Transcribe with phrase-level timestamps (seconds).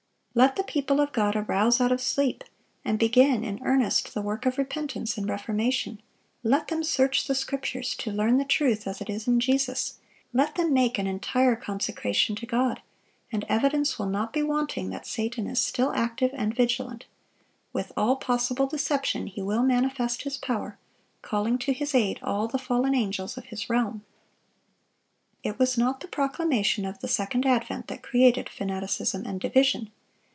[0.33, 2.45] Let the people of God arouse out of sleep,
[2.85, 6.01] and begin in earnest the work of repentance and reformation;
[6.41, 9.95] let them search the Scriptures to learn the truth as it is in Jesus;
[10.31, 12.81] let them make an entire consecration to God,
[13.29, 17.07] and evidence will not be wanting that Satan is still active and vigilant.
[17.73, 20.77] With all possible deception he will manifest his power,
[21.21, 24.05] calling to his aid all the fallen angels of his realm.
[25.43, 29.91] It was not the proclamation of the second advent that created fanaticism and division.